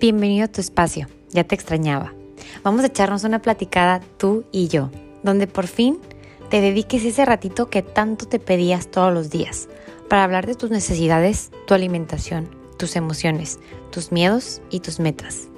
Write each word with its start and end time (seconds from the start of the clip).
Bienvenido 0.00 0.46
a 0.46 0.48
tu 0.48 0.62
espacio, 0.62 1.08
ya 1.28 1.44
te 1.44 1.54
extrañaba. 1.54 2.14
Vamos 2.64 2.82
a 2.82 2.86
echarnos 2.86 3.24
una 3.24 3.42
platicada 3.42 4.00
tú 4.16 4.44
y 4.50 4.68
yo, 4.68 4.88
donde 5.22 5.46
por 5.46 5.66
fin 5.66 5.98
te 6.48 6.62
dediques 6.62 7.04
ese 7.04 7.26
ratito 7.26 7.68
que 7.68 7.82
tanto 7.82 8.26
te 8.26 8.38
pedías 8.38 8.90
todos 8.90 9.12
los 9.12 9.28
días, 9.28 9.68
para 10.08 10.24
hablar 10.24 10.46
de 10.46 10.54
tus 10.54 10.70
necesidades, 10.70 11.50
tu 11.66 11.74
alimentación, 11.74 12.48
tus 12.78 12.96
emociones, 12.96 13.58
tus 13.90 14.10
miedos 14.10 14.62
y 14.70 14.80
tus 14.80 15.00
metas. 15.00 15.48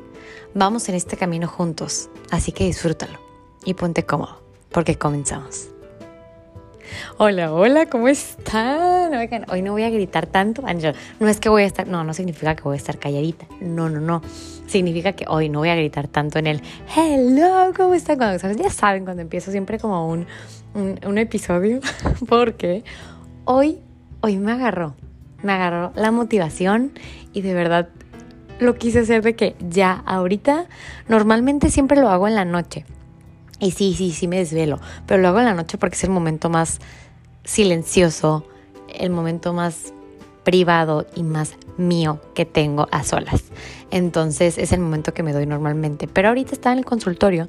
Vamos 0.54 0.88
en 0.88 0.96
este 0.96 1.16
camino 1.16 1.46
juntos, 1.46 2.10
así 2.32 2.50
que 2.50 2.64
disfrútalo 2.64 3.20
y 3.64 3.74
ponte 3.74 4.04
cómodo, 4.04 4.42
porque 4.72 4.98
comenzamos. 4.98 5.68
Hola, 7.18 7.52
hola, 7.52 7.86
¿cómo 7.86 8.08
están? 8.08 9.12
Hoy 9.48 9.62
no 9.62 9.72
voy 9.72 9.82
a 9.82 9.90
gritar 9.90 10.26
tanto. 10.26 10.62
No 11.20 11.28
es 11.28 11.40
que 11.40 11.48
voy 11.48 11.62
a 11.62 11.66
estar, 11.66 11.86
no, 11.86 12.04
no 12.04 12.14
significa 12.14 12.54
que 12.54 12.62
voy 12.62 12.74
a 12.74 12.76
estar 12.76 12.98
calladita. 12.98 13.46
No, 13.60 13.88
no, 13.88 14.00
no. 14.00 14.22
Significa 14.66 15.12
que 15.12 15.24
hoy 15.28 15.48
no 15.48 15.60
voy 15.60 15.68
a 15.68 15.76
gritar 15.76 16.08
tanto 16.08 16.38
en 16.38 16.46
el 16.46 16.62
hello, 16.96 17.72
¿cómo 17.76 17.94
están? 17.94 18.18
ya 18.56 18.70
saben, 18.70 19.04
cuando 19.04 19.22
empiezo 19.22 19.50
siempre 19.50 19.78
como 19.78 20.08
un, 20.08 20.26
un, 20.74 21.18
episodio, 21.18 21.80
porque 22.28 22.82
hoy, 23.44 23.80
hoy 24.20 24.38
me 24.38 24.52
agarró, 24.52 24.94
me 25.42 25.52
agarró 25.52 25.92
la 25.94 26.10
motivación 26.10 26.92
y 27.32 27.42
de 27.42 27.52
verdad 27.54 27.88
lo 28.60 28.76
quise 28.76 29.00
hacer 29.00 29.22
de 29.22 29.34
que 29.34 29.56
ya 29.68 30.02
ahorita, 30.06 30.66
normalmente 31.08 31.68
siempre 31.70 32.00
lo 32.00 32.08
hago 32.08 32.28
en 32.28 32.34
la 32.34 32.44
noche 32.44 32.86
y 33.62 33.70
sí, 33.70 33.94
sí, 33.94 34.10
sí 34.10 34.26
me 34.26 34.38
desvelo, 34.38 34.80
pero 35.06 35.22
lo 35.22 35.28
hago 35.28 35.38
en 35.38 35.44
la 35.44 35.54
noche 35.54 35.78
porque 35.78 35.94
es 35.94 36.02
el 36.02 36.10
momento 36.10 36.50
más 36.50 36.80
silencioso, 37.44 38.44
el 38.92 39.10
momento 39.10 39.52
más 39.52 39.94
privado 40.42 41.06
y 41.14 41.22
más 41.22 41.54
mío 41.76 42.20
que 42.34 42.44
tengo 42.44 42.88
a 42.90 43.04
solas. 43.04 43.44
Entonces 43.92 44.58
es 44.58 44.72
el 44.72 44.80
momento 44.80 45.14
que 45.14 45.22
me 45.22 45.32
doy 45.32 45.46
normalmente. 45.46 46.08
Pero 46.08 46.28
ahorita 46.28 46.52
estaba 46.52 46.72
en 46.72 46.80
el 46.80 46.84
consultorio 46.84 47.48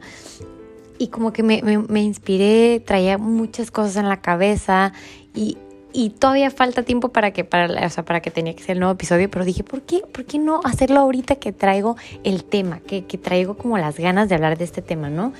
y 0.99 1.07
como 1.07 1.33
que 1.33 1.41
me, 1.41 1.63
me, 1.63 2.03
inspiré, 2.03 2.79
traía 2.79 3.17
muchas 3.17 3.71
cosas 3.71 3.95
en 3.95 4.07
la 4.07 4.21
cabeza 4.21 4.93
y, 5.33 5.57
y, 5.93 6.11
todavía 6.11 6.51
falta 6.51 6.83
tiempo 6.83 7.09
para 7.09 7.31
que, 7.31 7.43
para, 7.43 7.87
o 7.87 7.89
sea, 7.89 8.05
para 8.05 8.21
que 8.21 8.29
tenía 8.29 8.55
que 8.55 8.61
ser 8.61 8.73
el 8.73 8.81
nuevo 8.81 8.93
episodio, 8.93 9.31
pero 9.31 9.45
dije, 9.45 9.63
¿por 9.63 9.81
qué, 9.81 10.01
¿por 10.01 10.25
qué 10.25 10.37
no 10.37 10.61
hacerlo 10.63 10.99
ahorita 10.99 11.37
que 11.37 11.51
traigo 11.51 11.97
el 12.23 12.43
tema, 12.43 12.81
que, 12.81 13.05
que 13.05 13.17
traigo 13.17 13.57
como 13.57 13.79
las 13.79 13.97
ganas 13.97 14.29
de 14.29 14.35
hablar 14.35 14.59
de 14.59 14.65
este 14.65 14.83
tema, 14.83 15.09
¿no? 15.09 15.33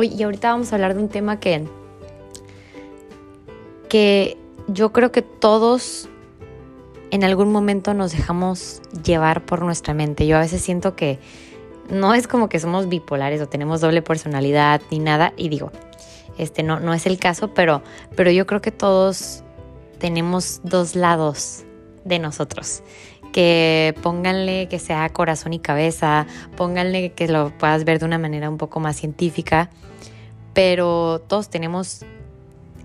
Hoy, 0.00 0.14
y 0.16 0.22
ahorita 0.22 0.52
vamos 0.52 0.70
a 0.70 0.76
hablar 0.76 0.94
de 0.94 1.02
un 1.02 1.08
tema 1.08 1.40
que, 1.40 1.66
que 3.88 4.36
yo 4.68 4.92
creo 4.92 5.10
que 5.10 5.22
todos 5.22 6.08
en 7.10 7.24
algún 7.24 7.50
momento 7.50 7.94
nos 7.94 8.12
dejamos 8.12 8.80
llevar 9.04 9.44
por 9.44 9.60
nuestra 9.62 9.94
mente. 9.94 10.28
Yo 10.28 10.36
a 10.36 10.40
veces 10.40 10.62
siento 10.62 10.94
que 10.94 11.18
no 11.90 12.14
es 12.14 12.28
como 12.28 12.48
que 12.48 12.60
somos 12.60 12.88
bipolares 12.88 13.40
o 13.40 13.48
tenemos 13.48 13.80
doble 13.80 14.00
personalidad 14.00 14.80
ni 14.92 15.00
nada. 15.00 15.32
Y 15.36 15.48
digo, 15.48 15.72
este 16.38 16.62
no, 16.62 16.78
no 16.78 16.94
es 16.94 17.04
el 17.06 17.18
caso, 17.18 17.52
pero, 17.52 17.82
pero 18.14 18.30
yo 18.30 18.46
creo 18.46 18.60
que 18.60 18.70
todos 18.70 19.42
tenemos 19.98 20.60
dos 20.62 20.94
lados 20.94 21.64
de 22.04 22.20
nosotros. 22.20 22.84
Que 23.38 23.94
pónganle 24.02 24.66
que 24.66 24.80
sea 24.80 25.08
corazón 25.10 25.52
y 25.52 25.60
cabeza, 25.60 26.26
pónganle 26.56 27.12
que 27.12 27.28
lo 27.28 27.56
puedas 27.56 27.84
ver 27.84 28.00
de 28.00 28.06
una 28.06 28.18
manera 28.18 28.50
un 28.50 28.58
poco 28.58 28.80
más 28.80 28.96
científica 28.96 29.70
pero 30.58 31.22
todos 31.24 31.50
tenemos 31.50 32.00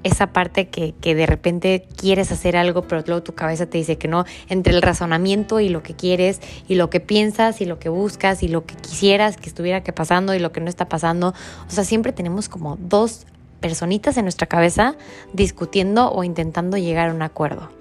esa 0.04 0.28
parte 0.32 0.68
que, 0.68 0.94
de 1.02 1.26
repente 1.26 1.88
quieres 1.98 2.32
hacer 2.32 2.56
algo, 2.56 2.84
pero 2.84 3.02
luego 3.08 3.24
tu 3.24 3.34
cabeza 3.34 3.66
te 3.66 3.80
dice 3.80 3.98
que 3.98 4.08
no, 4.08 4.26
entre 4.48 4.76
el 4.76 4.84
razonamiento 4.84 5.60
y 5.60 5.70
lo 5.70 5.82
que 5.82 5.96
quieres, 5.96 6.40
y 6.68 6.76
lo 6.76 6.92
que 6.92 7.00
piensas, 7.00 7.62
y 7.62 7.66
lo 7.66 7.80
que 7.80 7.90
buscas, 7.90 8.44
y 8.44 8.48
lo 8.48 8.64
que 8.68 8.76
quisieras 8.76 9.38
que 9.38 9.50
estuviera 9.50 9.82
que 9.82 9.92
pasando, 9.92 10.36
y 10.36 10.40
lo 10.40 10.52
que 10.52 10.62
no 10.62 10.70
está 10.70 10.88
pasando. 10.88 11.34
O 11.68 11.72
sea, 11.72 11.84
siempre 11.84 12.12
tenemos 12.12 12.48
como 12.48 12.76
dos 12.76 13.26
personitas 13.60 14.18
en 14.18 14.26
nuestra 14.26 14.46
cabeza 14.46 14.96
discutiendo 15.34 16.12
o 16.12 16.24
intentando 16.24 16.78
llegar 16.78 17.10
a 17.10 17.12
un 17.12 17.24
acuerdo. 17.24 17.72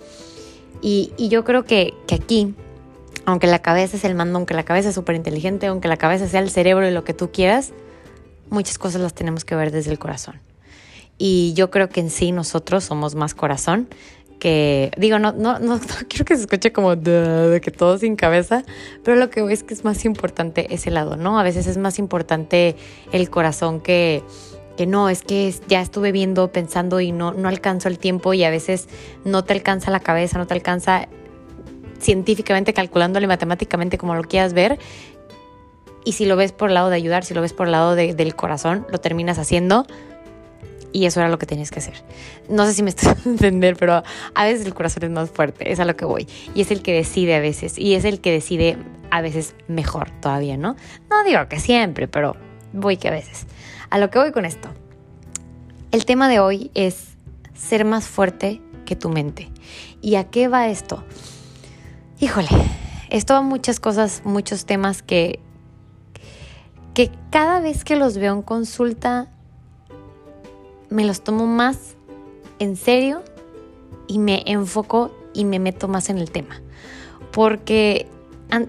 Y, 0.80 1.12
yo 1.18 1.44
creo 1.44 1.64
que, 1.64 1.92
que 2.06 2.14
aquí, 2.14 2.54
aunque 3.24 3.46
la 3.46 3.60
cabeza 3.60 3.96
es 3.96 4.04
el 4.04 4.14
mando, 4.14 4.38
aunque 4.38 4.54
la 4.54 4.64
cabeza 4.64 4.88
es 4.88 4.94
súper 4.94 5.16
inteligente, 5.16 5.66
aunque 5.66 5.88
la 5.88 5.96
cabeza 5.96 6.28
sea 6.28 6.40
el 6.40 6.50
cerebro 6.50 6.88
y 6.88 6.90
lo 6.90 7.04
que 7.04 7.14
tú 7.14 7.30
quieras, 7.30 7.72
muchas 8.50 8.78
cosas 8.78 9.00
las 9.00 9.14
tenemos 9.14 9.44
que 9.44 9.54
ver 9.54 9.70
desde 9.70 9.90
el 9.90 9.98
corazón. 9.98 10.40
Y 11.18 11.52
yo 11.54 11.70
creo 11.70 11.88
que 11.88 12.00
en 12.00 12.10
sí 12.10 12.32
nosotros 12.32 12.84
somos 12.84 13.14
más 13.14 13.34
corazón 13.34 13.88
que, 14.40 14.90
digo, 14.96 15.20
no, 15.20 15.30
no, 15.32 15.60
no, 15.60 15.78
quiero 16.08 16.24
que 16.24 16.34
se 16.34 16.42
escuche 16.42 16.72
como 16.72 16.96
de, 16.96 17.60
que 17.62 17.70
todo 17.70 17.96
sin 17.98 18.16
cabeza, 18.16 18.64
pero 19.04 19.16
lo 19.16 19.30
que 19.30 19.40
veo 19.40 19.50
es 19.50 19.62
que 19.62 19.72
es 19.72 19.84
más 19.84 20.04
importante 20.04 20.74
ese 20.74 20.90
lado, 20.90 21.16
¿no? 21.16 21.38
A 21.38 21.44
veces 21.44 21.68
es 21.68 21.78
más 21.78 22.00
importante 22.00 22.74
el 23.12 23.30
corazón 23.30 23.80
que, 23.80 24.24
que 24.76 24.86
no, 24.86 25.08
es 25.08 25.22
que 25.22 25.54
ya 25.68 25.80
estuve 25.80 26.10
viendo, 26.10 26.50
pensando 26.50 27.00
y 27.00 27.12
no, 27.12 27.32
no 27.34 27.48
alcanzo 27.48 27.88
el 27.88 28.00
tiempo 28.00 28.34
y 28.34 28.42
a 28.42 28.50
veces 28.50 28.88
no 29.24 29.44
te 29.44 29.52
alcanza 29.52 29.92
la 29.92 30.00
cabeza, 30.00 30.38
no 30.38 30.48
te 30.48 30.54
alcanza 30.54 31.08
científicamente, 32.02 32.74
calculándole 32.74 33.26
matemáticamente 33.26 33.96
como 33.96 34.14
lo 34.14 34.24
quieras 34.24 34.52
ver, 34.52 34.78
y 36.04 36.12
si 36.12 36.26
lo 36.26 36.36
ves 36.36 36.52
por 36.52 36.68
el 36.68 36.74
lado 36.74 36.90
de 36.90 36.96
ayudar, 36.96 37.24
si 37.24 37.34
lo 37.34 37.40
ves 37.40 37.52
por 37.52 37.66
el 37.66 37.72
lado 37.72 37.94
del 37.94 38.34
corazón, 38.34 38.86
lo 38.90 38.98
terminas 38.98 39.38
haciendo. 39.38 39.86
Y 40.94 41.06
eso 41.06 41.20
era 41.20 41.30
lo 41.30 41.38
que 41.38 41.46
tenías 41.46 41.70
que 41.70 41.78
hacer. 41.78 41.94
No 42.50 42.66
sé 42.66 42.74
si 42.74 42.82
me 42.82 42.90
estás 42.90 43.16
a 43.26 43.28
entender, 43.28 43.76
pero 43.76 44.02
a 44.34 44.44
veces 44.44 44.66
el 44.66 44.74
corazón 44.74 45.04
es 45.04 45.10
más 45.10 45.30
fuerte, 45.30 45.70
es 45.72 45.80
a 45.80 45.84
lo 45.84 45.96
que 45.96 46.04
voy. 46.04 46.28
Y 46.54 46.60
es 46.60 46.70
el 46.70 46.82
que 46.82 46.92
decide 46.92 47.34
a 47.34 47.40
veces. 47.40 47.78
Y 47.78 47.94
es 47.94 48.04
el 48.04 48.20
que 48.20 48.32
decide 48.32 48.76
a 49.10 49.22
veces 49.22 49.54
mejor 49.68 50.10
todavía, 50.20 50.56
¿no? 50.56 50.76
No 51.08 51.24
digo 51.24 51.48
que 51.48 51.60
siempre, 51.60 52.08
pero 52.08 52.36
voy 52.72 52.96
que 52.96 53.08
a 53.08 53.12
veces. 53.12 53.46
A 53.90 53.98
lo 53.98 54.10
que 54.10 54.18
voy 54.18 54.32
con 54.32 54.44
esto. 54.44 54.68
El 55.92 56.04
tema 56.04 56.28
de 56.28 56.40
hoy 56.40 56.70
es 56.74 57.16
ser 57.54 57.84
más 57.84 58.06
fuerte 58.06 58.60
que 58.84 58.96
tu 58.96 59.08
mente. 59.08 59.50
¿Y 60.00 60.16
a 60.16 60.24
qué 60.24 60.48
va 60.48 60.68
esto? 60.68 61.04
Híjole, 62.22 62.46
esto 63.10 63.42
muchas 63.42 63.80
cosas, 63.80 64.22
muchos 64.24 64.64
temas 64.64 65.02
que 65.02 65.40
que 66.94 67.10
cada 67.32 67.58
vez 67.58 67.82
que 67.82 67.96
los 67.96 68.16
veo 68.16 68.32
en 68.32 68.42
consulta 68.42 69.26
me 70.88 71.04
los 71.04 71.24
tomo 71.24 71.48
más 71.48 71.96
en 72.60 72.76
serio 72.76 73.24
y 74.06 74.20
me 74.20 74.44
enfoco 74.46 75.10
y 75.34 75.44
me 75.44 75.58
meto 75.58 75.88
más 75.88 76.10
en 76.10 76.18
el 76.18 76.30
tema. 76.30 76.62
Porque 77.32 78.06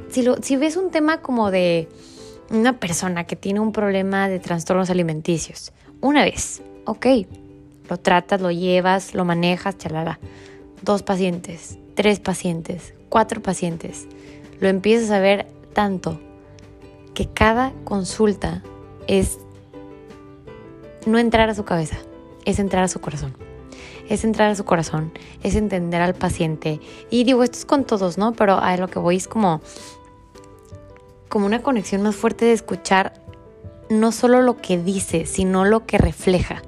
si, 0.09 0.25
si 0.41 0.55
ves 0.57 0.75
un 0.75 0.89
tema 0.89 1.21
como 1.21 1.51
de 1.51 1.87
una 2.49 2.79
persona 2.79 3.25
que 3.25 3.35
tiene 3.35 3.59
un 3.59 3.71
problema 3.71 4.29
de 4.29 4.39
trastornos 4.39 4.89
alimenticios, 4.89 5.73
una 6.01 6.23
vez, 6.23 6.63
ok, 6.85 7.05
lo 7.87 7.99
tratas, 7.99 8.41
lo 8.41 8.49
llevas, 8.49 9.13
lo 9.13 9.25
manejas, 9.25 9.77
chalala. 9.77 10.19
Dos 10.81 11.03
pacientes, 11.03 11.77
tres 11.95 12.19
pacientes, 12.19 12.93
cuatro 13.09 13.41
pacientes. 13.41 14.07
Lo 14.59 14.69
empiezas 14.69 15.11
a 15.11 15.19
ver 15.19 15.47
tanto 15.73 16.19
que 17.13 17.27
cada 17.27 17.73
consulta 17.83 18.63
es 19.07 19.39
no 21.05 21.19
entrar 21.19 21.49
a 21.49 21.55
su 21.55 21.63
cabeza, 21.65 21.97
es 22.45 22.59
entrar 22.59 22.83
a 22.83 22.87
su 22.87 22.99
corazón. 22.99 23.35
Es 24.09 24.25
entrar 24.25 24.49
a 24.49 24.55
su 24.55 24.65
corazón, 24.65 25.13
es 25.43 25.55
entender 25.55 26.01
al 26.01 26.13
paciente. 26.13 26.81
Y 27.09 27.23
digo, 27.23 27.41
esto 27.41 27.57
es 27.57 27.65
con 27.65 27.85
todos, 27.85 28.17
¿no? 28.17 28.33
Pero 28.33 28.59
a 28.59 28.75
lo 28.75 28.89
que 28.89 28.99
voy 28.99 29.15
es 29.15 29.29
como, 29.29 29.61
como 31.29 31.45
una 31.45 31.61
conexión 31.61 32.01
más 32.01 32.15
fuerte 32.15 32.45
de 32.45 32.51
escuchar 32.51 33.13
no 33.89 34.11
solo 34.11 34.41
lo 34.41 34.57
que 34.57 34.77
dice, 34.77 35.25
sino 35.25 35.63
lo 35.63 35.85
que 35.85 35.97
refleja. 35.97 36.61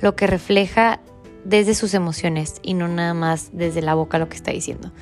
Lo 0.00 0.14
que 0.14 0.28
refleja 0.28 1.00
desde 1.44 1.74
sus 1.74 1.94
emociones 1.94 2.56
y 2.62 2.74
no 2.74 2.88
nada 2.88 3.14
más 3.14 3.50
desde 3.52 3.82
la 3.82 3.94
boca 3.94 4.18
lo 4.18 4.28
que 4.28 4.36
está 4.36 4.50
diciendo. 4.50 4.92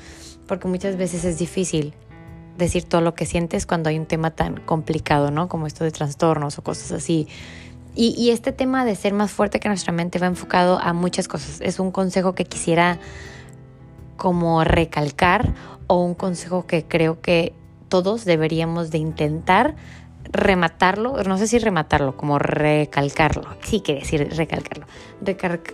Porque 0.47 0.67
muchas 0.67 0.97
veces 0.97 1.25
es 1.25 1.37
difícil 1.37 1.93
decir 2.57 2.83
todo 2.83 3.01
lo 3.01 3.15
que 3.15 3.25
sientes 3.25 3.65
cuando 3.65 3.89
hay 3.89 3.97
un 3.97 4.05
tema 4.05 4.31
tan 4.31 4.57
complicado, 4.57 5.31
¿no? 5.31 5.47
Como 5.47 5.65
esto 5.65 5.83
de 5.83 5.91
trastornos 5.91 6.57
o 6.57 6.63
cosas 6.63 6.91
así. 6.91 7.27
Y, 7.95 8.29
este 8.29 8.53
tema 8.53 8.85
de 8.85 8.95
ser 8.95 9.13
más 9.13 9.31
fuerte 9.31 9.59
que 9.59 9.67
nuestra 9.67 9.91
mente 9.91 10.19
va 10.19 10.27
enfocado 10.27 10.79
a 10.79 10.93
muchas 10.93 11.27
cosas. 11.27 11.59
Es 11.59 11.79
un 11.79 11.91
consejo 11.91 12.33
que 12.33 12.45
quisiera 12.45 12.99
como 14.15 14.63
recalcar 14.63 15.53
o 15.87 16.03
un 16.03 16.13
consejo 16.13 16.65
que 16.65 16.85
creo 16.85 17.19
que 17.19 17.53
todos 17.89 18.23
deberíamos 18.23 18.91
de 18.91 18.99
intentar 18.99 19.75
rematarlo, 20.31 21.21
no 21.23 21.37
sé 21.37 21.47
si 21.47 21.59
rematarlo, 21.59 22.15
como 22.15 22.39
recalcarlo, 22.39 23.43
sí 23.63 23.81
quiere 23.81 24.01
decir 24.01 24.29
recalcarlo, 24.35 24.85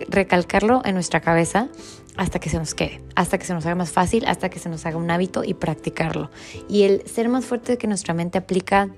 recalcarlo 0.08 0.82
en 0.84 0.94
nuestra 0.94 1.20
cabeza 1.20 1.68
hasta 2.16 2.38
que 2.38 2.48
se 2.48 2.58
nos 2.58 2.74
quede, 2.74 3.02
hasta 3.14 3.38
que 3.38 3.44
se 3.44 3.52
nos 3.52 3.66
haga 3.66 3.74
más 3.74 3.90
fácil, 3.90 4.24
hasta 4.26 4.48
que 4.48 4.58
se 4.58 4.68
nos 4.68 4.86
haga 4.86 4.96
un 4.96 5.10
hábito 5.10 5.44
y 5.44 5.54
practicarlo. 5.54 6.30
Y 6.68 6.84
el 6.84 7.06
ser 7.06 7.28
más 7.28 7.44
fuerte 7.44 7.76
que 7.76 7.86
nuestra 7.86 8.14
mente 8.14 8.38
aplica 8.38 8.88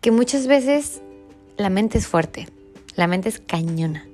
que 0.00 0.10
muchas 0.12 0.46
veces 0.46 1.02
la 1.56 1.68
mente 1.68 1.98
es 1.98 2.06
fuerte, 2.06 2.48
la 2.94 3.08
mente 3.08 3.28
es 3.28 3.40
cañona. 3.40 4.06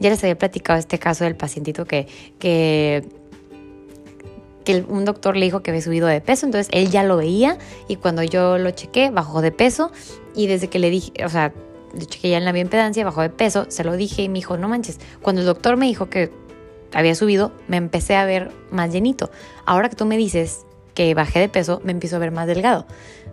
Ya 0.00 0.10
les 0.10 0.22
había 0.22 0.36
platicado 0.36 0.78
este 0.78 0.98
caso 0.98 1.24
del 1.24 1.36
pacientito 1.36 1.86
que, 1.86 2.06
que 2.38 3.08
un 4.74 5.04
doctor 5.04 5.36
le 5.36 5.44
dijo 5.44 5.60
que 5.60 5.70
había 5.70 5.82
subido 5.82 6.06
de 6.06 6.20
peso, 6.20 6.46
entonces 6.46 6.68
él 6.72 6.90
ya 6.90 7.02
lo 7.02 7.16
veía 7.16 7.58
y 7.88 7.96
cuando 7.96 8.22
yo 8.22 8.58
lo 8.58 8.70
chequé, 8.70 9.10
bajó 9.10 9.40
de 9.40 9.52
peso 9.52 9.90
y 10.34 10.46
desde 10.46 10.68
que 10.68 10.78
le 10.78 10.90
dije, 10.90 11.12
o 11.24 11.28
sea, 11.28 11.52
le 11.94 12.06
chequé 12.06 12.30
ya 12.30 12.38
en 12.38 12.44
la 12.44 12.52
bioimpedancia, 12.52 13.04
bajó 13.04 13.22
de 13.22 13.30
peso, 13.30 13.66
se 13.68 13.84
lo 13.84 13.96
dije 13.96 14.22
y 14.22 14.28
me 14.28 14.34
dijo, 14.34 14.56
no 14.56 14.68
manches, 14.68 14.98
cuando 15.22 15.40
el 15.40 15.46
doctor 15.46 15.76
me 15.76 15.86
dijo 15.86 16.08
que 16.08 16.30
había 16.92 17.14
subido, 17.14 17.52
me 17.66 17.76
empecé 17.76 18.16
a 18.16 18.24
ver 18.24 18.50
más 18.70 18.92
llenito. 18.92 19.30
Ahora 19.66 19.88
que 19.88 19.96
tú 19.96 20.06
me 20.06 20.16
dices 20.16 20.64
que 20.94 21.14
bajé 21.14 21.40
de 21.40 21.48
peso, 21.48 21.80
me 21.84 21.92
empiezo 21.92 22.16
a 22.16 22.18
ver 22.18 22.30
más 22.30 22.46
delgado. 22.46 22.86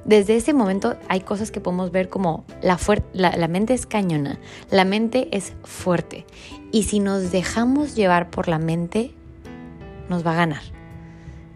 Desde 0.04 0.36
ese 0.36 0.54
momento 0.54 0.98
hay 1.08 1.22
cosas 1.22 1.50
que 1.50 1.60
podemos 1.60 1.92
ver 1.92 2.10
como 2.10 2.46
la, 2.62 2.78
la, 3.14 3.36
la 3.36 3.48
mente 3.48 3.74
es 3.74 3.88
cañona, 3.88 4.40
la 4.70 4.86
mente 4.86 5.30
es 5.32 5.54
fuerte. 5.64 6.26
Y 6.72 6.84
si 6.84 7.00
nos 7.00 7.32
dejamos 7.32 7.96
llevar 7.96 8.30
por 8.30 8.48
la 8.48 8.60
mente, 8.60 9.14
nos 10.10 10.26
va 10.26 10.34
a 10.34 10.36
ganar. 10.36 10.75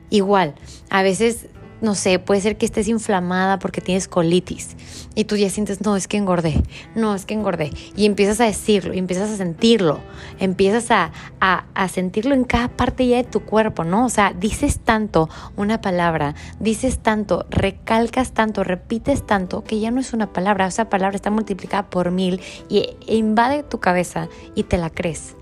Igual, 0.10 0.56
a 0.90 1.04
veces 1.04 1.48
no 1.82 1.96
sé, 1.96 2.20
puede 2.20 2.42
ser 2.42 2.58
que 2.58 2.66
estés 2.66 2.88
inflamada 2.88 3.60
porque 3.60 3.82
tienes 3.82 4.08
colitis 4.08 4.76
y 5.16 5.24
tú 5.26 5.36
ya 5.36 5.50
sientes, 5.50 5.82
no, 5.82 5.96
es 5.96 6.08
que 6.08 6.18
engordé, 6.18 6.62
no, 6.96 7.16
es 7.16 7.26
que 7.26 7.34
engordé. 7.34 7.72
Y 7.96 8.06
empiezas 8.06 8.42
a 8.42 8.46
decirlo, 8.46 8.94
y 8.94 8.98
empiezas 8.98 9.30
a 9.30 9.38
sentirlo, 9.38 10.00
empiezas 10.40 10.92
a, 10.92 11.12
a, 11.40 11.88
sentirlo 11.88 12.36
en 12.36 12.44
cada 12.44 12.68
parte 12.70 13.08
ya 13.08 13.18
de 13.18 13.24
tu 13.24 13.42
cuerpo, 13.42 13.84
¿no? 13.84 14.06
O 14.06 14.10
sea, 14.10 14.34
dices 14.34 14.80
tanto 14.80 15.30
una 15.56 15.82
palabra, 15.82 16.36
dices 16.60 17.00
tanto, 17.00 17.46
recalcas 17.50 18.34
tanto, 18.34 18.64
repites 18.64 19.26
tanto, 19.26 19.64
que 19.64 19.80
ya 19.80 19.92
no 19.92 20.00
es 20.00 20.14
una 20.14 20.32
palabra, 20.34 20.68
esa 20.68 20.90
palabra 20.90 21.16
está 21.16 21.32
multiplicada 21.32 21.90
por 21.90 22.12
mil 22.12 22.42
y 22.70 22.90
invade 23.08 23.64
tu 23.64 23.80
cabeza 23.80 24.28
y 24.56 24.64
te 24.64 24.78
la 24.78 24.90
crees. 24.90 25.36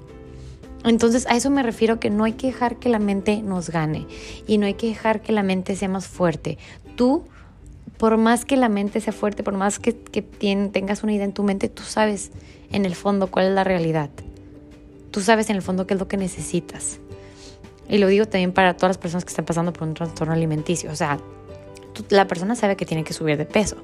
Entonces 0.88 1.26
a 1.28 1.36
eso 1.36 1.50
me 1.50 1.64
refiero 1.64 2.00
que 2.00 2.10
no 2.10 2.24
hay 2.24 2.34
que 2.34 2.48
dejar 2.48 2.78
que 2.78 2.90
la 2.90 3.00
mente 3.00 3.42
nos 3.42 3.70
gane 3.70 4.08
y 4.46 4.58
no 4.58 4.66
hay 4.66 4.76
que 4.76 4.88
dejar 4.88 5.22
que 5.22 5.32
la 5.32 5.44
mente 5.44 5.76
sea 5.76 5.90
más 5.90 6.08
fuerte. 6.08 6.58
Tú, 6.96 7.26
por 7.98 8.18
más 8.18 8.46
que 8.46 8.58
la 8.58 8.70
mente 8.70 9.02
sea 9.02 9.14
fuerte, 9.14 9.44
por 9.44 9.56
más 9.56 9.80
que, 9.80 9.94
tengas 9.94 11.04
una 11.04 11.14
idea 11.14 11.26
en 11.26 11.34
tu 11.34 11.44
mente, 11.44 11.70
tú 11.70 11.84
sabes 11.84 12.32
en 12.72 12.86
el 12.86 12.96
fondo 12.96 13.28
cuál 13.28 13.48
es 13.48 13.54
la 13.54 13.64
realidad. 13.64 14.10
Tú 15.12 15.22
sabes 15.22 15.50
en 15.50 15.56
el 15.56 15.62
fondo 15.62 15.88
qué 15.88 15.94
es 15.94 16.00
lo 16.00 16.08
que 16.08 16.18
necesitas. 16.18 17.00
Y 17.90 17.98
lo 17.98 18.08
digo 18.08 18.26
también 18.26 18.52
para 18.52 18.76
todas 18.76 18.90
las 18.90 18.98
personas 18.98 19.24
que 19.24 19.30
están 19.30 19.46
pasando 19.46 19.74
por 19.74 19.88
un 19.88 19.94
trastorno 19.94 20.34
alimenticio. 20.34 20.92
O 20.92 20.96
sea, 20.96 21.20
la 22.10 22.28
persona 22.28 22.56
sabe 22.56 22.76
que 22.76 22.86
tiene 22.86 23.04
que 23.04 23.14
subir 23.14 23.38
de 23.38 23.46
peso, 23.46 23.78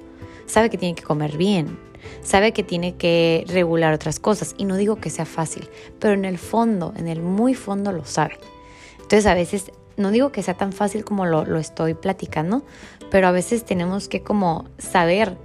sabe 0.45 0.69
que 0.69 0.77
tiene 0.77 0.95
que 0.95 1.03
comer 1.03 1.37
bien, 1.37 1.77
sabe 2.21 2.53
que 2.53 2.63
tiene 2.63 2.95
que 2.95 3.45
regular 3.47 3.93
otras 3.93 4.19
cosas. 4.19 4.55
Y 4.57 4.65
no 4.65 4.75
digo 4.75 4.97
que 4.97 5.09
sea 5.09 5.25
fácil, 5.25 5.69
pero 5.99 6.13
en 6.13 6.25
el 6.25 6.37
fondo, 6.37 6.93
en 6.97 7.07
el 7.07 7.21
muy 7.21 7.53
fondo 7.53 7.91
lo 7.91 8.05
sabe. 8.05 8.37
Entonces 8.95 9.25
a 9.25 9.33
veces, 9.33 9.71
no 9.97 10.11
digo 10.11 10.31
que 10.31 10.43
sea 10.43 10.55
tan 10.55 10.73
fácil 10.73 11.03
como 11.05 11.25
lo, 11.25 11.45
lo 11.45 11.59
estoy 11.59 11.93
platicando, 11.93 12.63
pero 13.11 13.27
a 13.27 13.31
veces 13.31 13.63
tenemos 13.63 14.07
que 14.07 14.21
como 14.21 14.65
saber, 14.77 15.37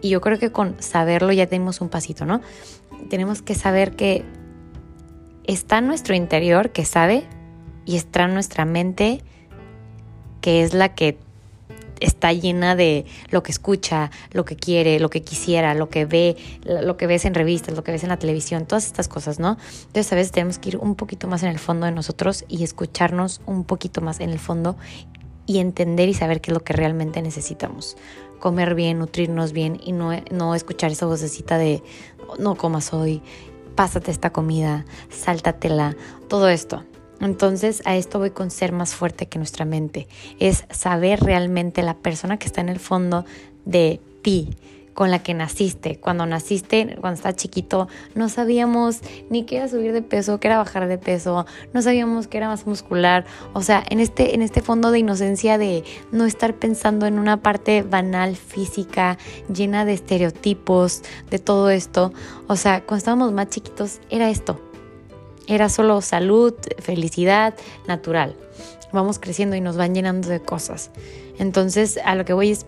y 0.00 0.10
yo 0.10 0.20
creo 0.20 0.38
que 0.38 0.52
con 0.52 0.80
saberlo 0.80 1.32
ya 1.32 1.46
tenemos 1.46 1.80
un 1.80 1.88
pasito, 1.88 2.24
¿no? 2.26 2.40
Tenemos 3.10 3.42
que 3.42 3.54
saber 3.54 3.96
que 3.96 4.24
está 5.44 5.78
en 5.78 5.88
nuestro 5.88 6.14
interior, 6.14 6.70
que 6.70 6.84
sabe, 6.84 7.26
y 7.84 7.96
está 7.96 8.24
en 8.24 8.34
nuestra 8.34 8.66
mente, 8.66 9.22
que 10.42 10.62
es 10.62 10.74
la 10.74 10.94
que 10.94 11.18
está 12.00 12.32
llena 12.32 12.76
de 12.76 13.06
lo 13.30 13.42
que 13.42 13.52
escucha, 13.52 14.10
lo 14.32 14.44
que 14.44 14.56
quiere, 14.56 15.00
lo 15.00 15.10
que 15.10 15.22
quisiera, 15.22 15.74
lo 15.74 15.88
que 15.88 16.04
ve, 16.04 16.36
lo 16.64 16.96
que 16.96 17.06
ves 17.06 17.24
en 17.24 17.34
revistas, 17.34 17.74
lo 17.74 17.84
que 17.84 17.92
ves 17.92 18.02
en 18.02 18.10
la 18.10 18.18
televisión, 18.18 18.66
todas 18.66 18.86
estas 18.86 19.08
cosas, 19.08 19.38
¿no? 19.38 19.56
Entonces 19.86 20.12
a 20.12 20.16
veces 20.16 20.32
tenemos 20.32 20.58
que 20.58 20.70
ir 20.70 20.76
un 20.78 20.94
poquito 20.94 21.28
más 21.28 21.42
en 21.42 21.50
el 21.50 21.58
fondo 21.58 21.86
de 21.86 21.92
nosotros 21.92 22.44
y 22.48 22.64
escucharnos 22.64 23.40
un 23.46 23.64
poquito 23.64 24.00
más 24.00 24.20
en 24.20 24.30
el 24.30 24.38
fondo 24.38 24.76
y 25.46 25.58
entender 25.58 26.08
y 26.08 26.14
saber 26.14 26.40
qué 26.40 26.50
es 26.50 26.54
lo 26.54 26.62
que 26.62 26.74
realmente 26.74 27.22
necesitamos. 27.22 27.96
Comer 28.38 28.74
bien, 28.74 28.98
nutrirnos 28.98 29.52
bien 29.52 29.80
y 29.82 29.92
no, 29.92 30.10
no 30.30 30.54
escuchar 30.54 30.92
esa 30.92 31.06
vocecita 31.06 31.58
de 31.58 31.82
no 32.38 32.54
comas 32.54 32.92
hoy, 32.92 33.22
pásate 33.74 34.10
esta 34.10 34.30
comida, 34.30 34.84
sáltatela, 35.08 35.96
todo 36.28 36.48
esto. 36.48 36.84
Entonces 37.20 37.82
a 37.84 37.96
esto 37.96 38.18
voy 38.18 38.30
con 38.30 38.50
ser 38.50 38.72
más 38.72 38.94
fuerte 38.94 39.26
que 39.26 39.38
nuestra 39.38 39.64
mente. 39.64 40.08
Es 40.38 40.64
saber 40.70 41.20
realmente 41.20 41.82
la 41.82 41.94
persona 41.94 42.38
que 42.38 42.46
está 42.46 42.60
en 42.60 42.68
el 42.68 42.78
fondo 42.78 43.24
de 43.64 44.00
ti, 44.22 44.56
con 44.98 45.12
la 45.12 45.22
que 45.22 45.32
naciste. 45.32 46.00
Cuando 46.00 46.26
naciste, 46.26 46.96
cuando 47.00 47.18
estás 47.18 47.36
chiquito, 47.36 47.86
no 48.16 48.28
sabíamos 48.28 48.98
ni 49.30 49.44
qué 49.44 49.58
era 49.58 49.68
subir 49.68 49.92
de 49.92 50.02
peso, 50.02 50.40
qué 50.40 50.48
era 50.48 50.58
bajar 50.58 50.88
de 50.88 50.98
peso, 50.98 51.46
no 51.72 51.82
sabíamos 51.82 52.26
qué 52.26 52.38
era 52.38 52.48
más 52.48 52.66
muscular. 52.66 53.24
O 53.52 53.62
sea, 53.62 53.84
en 53.90 54.00
este, 54.00 54.34
en 54.34 54.42
este 54.42 54.60
fondo 54.60 54.90
de 54.90 54.98
inocencia 54.98 55.56
de 55.56 55.84
no 56.10 56.24
estar 56.24 56.54
pensando 56.54 57.06
en 57.06 57.20
una 57.20 57.42
parte 57.42 57.82
banal, 57.82 58.34
física, 58.34 59.18
llena 59.54 59.84
de 59.84 59.92
estereotipos, 59.92 61.02
de 61.30 61.38
todo 61.38 61.70
esto. 61.70 62.12
O 62.48 62.56
sea, 62.56 62.80
cuando 62.80 62.98
estábamos 62.98 63.32
más 63.32 63.50
chiquitos, 63.50 64.00
era 64.10 64.30
esto 64.30 64.67
era 65.48 65.68
solo 65.68 66.00
salud, 66.02 66.54
felicidad, 66.78 67.54
natural. 67.86 68.36
Vamos 68.92 69.18
creciendo 69.18 69.56
y 69.56 69.60
nos 69.60 69.76
van 69.76 69.94
llenando 69.94 70.28
de 70.28 70.40
cosas. 70.40 70.90
Entonces, 71.38 71.98
a 72.04 72.14
lo 72.14 72.24
que 72.24 72.34
voy 72.34 72.50
es 72.50 72.66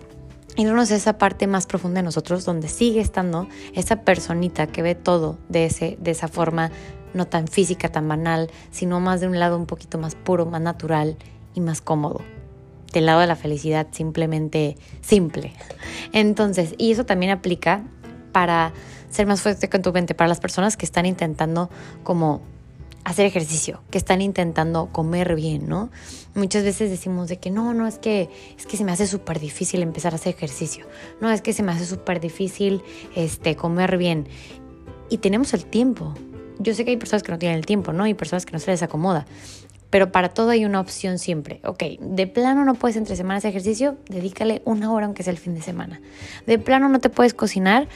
irnos 0.56 0.90
a 0.90 0.96
esa 0.96 1.18
parte 1.18 1.46
más 1.46 1.66
profunda 1.66 2.00
de 2.00 2.04
nosotros, 2.04 2.44
donde 2.44 2.68
sigue 2.68 3.00
estando 3.00 3.46
esa 3.74 4.02
personita 4.02 4.66
que 4.66 4.82
ve 4.82 4.94
todo 4.94 5.38
de, 5.48 5.66
ese, 5.66 5.96
de 6.00 6.10
esa 6.10 6.28
forma, 6.28 6.70
no 7.14 7.26
tan 7.26 7.48
física, 7.48 7.90
tan 7.90 8.08
banal, 8.08 8.50
sino 8.70 9.00
más 9.00 9.20
de 9.20 9.28
un 9.28 9.38
lado 9.38 9.56
un 9.56 9.66
poquito 9.66 9.98
más 9.98 10.14
puro, 10.14 10.46
más 10.46 10.60
natural 10.60 11.16
y 11.54 11.60
más 11.60 11.80
cómodo. 11.80 12.22
Del 12.92 13.06
lado 13.06 13.20
de 13.20 13.26
la 13.26 13.36
felicidad, 13.36 13.86
simplemente 13.92 14.76
simple. 15.00 15.52
Entonces, 16.12 16.74
y 16.76 16.92
eso 16.92 17.04
también 17.04 17.30
aplica 17.30 17.84
para 18.32 18.72
ser 19.10 19.26
más 19.26 19.42
fuerte 19.42 19.68
con 19.68 19.82
tu 19.82 19.92
mente, 19.92 20.14
para 20.14 20.28
las 20.28 20.40
personas 20.40 20.76
que 20.76 20.86
están 20.86 21.06
intentando 21.06 21.70
como 22.02 22.42
hacer 23.04 23.26
ejercicio, 23.26 23.80
que 23.90 23.98
están 23.98 24.20
intentando 24.20 24.88
comer 24.92 25.34
bien, 25.34 25.68
¿no? 25.68 25.90
Muchas 26.34 26.64
veces 26.64 26.90
decimos 26.90 27.28
de 27.28 27.38
que 27.38 27.50
no, 27.50 27.74
no, 27.74 27.86
es 27.86 27.98
que, 27.98 28.28
es 28.58 28.66
que 28.66 28.76
se 28.76 28.84
me 28.84 28.92
hace 28.92 29.06
súper 29.06 29.40
difícil 29.40 29.82
empezar 29.82 30.12
a 30.12 30.16
hacer 30.16 30.34
ejercicio, 30.34 30.86
no, 31.20 31.30
es 31.30 31.42
que 31.42 31.52
se 31.52 31.62
me 31.62 31.72
hace 31.72 31.86
súper 31.86 32.20
difícil 32.20 32.82
este, 33.16 33.56
comer 33.56 33.96
bien. 33.96 34.28
Y 35.08 35.18
tenemos 35.18 35.54
el 35.54 35.64
tiempo. 35.64 36.14
Yo 36.60 36.74
sé 36.74 36.84
que 36.84 36.92
hay 36.92 36.96
personas 36.96 37.22
que 37.22 37.32
no 37.32 37.38
tienen 37.38 37.58
el 37.58 37.66
tiempo, 37.66 37.92
¿no? 37.92 38.06
Y 38.06 38.14
personas 38.14 38.46
que 38.46 38.52
no 38.52 38.60
se 38.60 38.70
les 38.70 38.82
acomoda. 38.82 39.26
Pero 39.88 40.12
para 40.12 40.28
todo 40.28 40.50
hay 40.50 40.64
una 40.64 40.78
opción 40.78 41.18
siempre. 41.18 41.60
Ok, 41.64 41.82
de 41.98 42.26
plano 42.28 42.64
no 42.64 42.74
puedes 42.74 42.96
entre 42.96 43.16
semanas 43.16 43.44
ejercicio, 43.44 43.96
dedícale 44.08 44.62
una 44.64 44.92
hora 44.92 45.06
aunque 45.06 45.24
sea 45.24 45.32
el 45.32 45.38
fin 45.38 45.54
de 45.54 45.62
semana. 45.62 46.00
De 46.46 46.60
plano 46.60 46.88
no 46.88 47.00
te 47.00 47.08
puedes 47.08 47.34
cocinar 47.34 47.88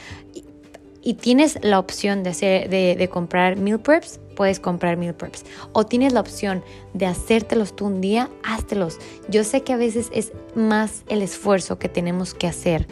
y 1.01 1.13
tienes 1.13 1.59
la 1.61 1.79
opción 1.79 2.23
de, 2.23 2.31
hacer, 2.31 2.69
de, 2.69 2.95
de 2.97 3.07
comprar 3.07 3.57
meal 3.57 3.79
preps, 3.79 4.19
puedes 4.35 4.59
comprar 4.59 4.97
meal 4.97 5.15
preps. 5.15 5.45
O 5.71 5.85
tienes 5.85 6.13
la 6.13 6.19
opción 6.19 6.63
de 6.93 7.05
hacértelos 7.05 7.75
tú 7.75 7.85
un 7.85 8.01
día, 8.01 8.29
háztelos. 8.43 8.99
Yo 9.29 9.43
sé 9.43 9.61
que 9.61 9.73
a 9.73 9.77
veces 9.77 10.09
es 10.13 10.33
más 10.53 11.03
el 11.07 11.21
esfuerzo 11.21 11.79
que 11.79 11.89
tenemos 11.89 12.33
que 12.33 12.47
hacer, 12.47 12.87